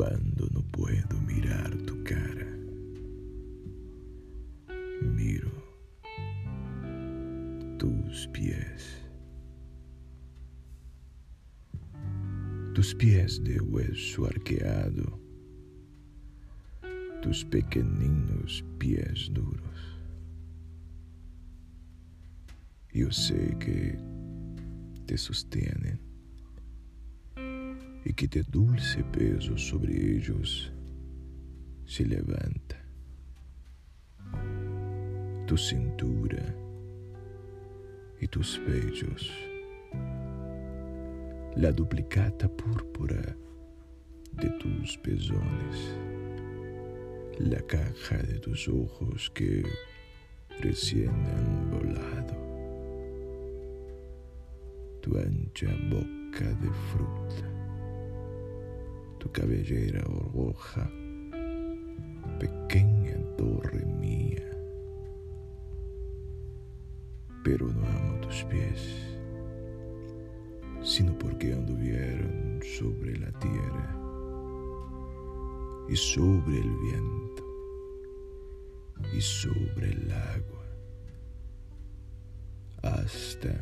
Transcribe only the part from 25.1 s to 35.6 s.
sostienen que de dulce peso sobre ellos se levanta. Tu